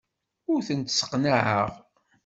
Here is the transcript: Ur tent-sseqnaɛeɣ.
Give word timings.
Ur 0.51 0.59
tent-sseqnaɛeɣ. 0.67 1.69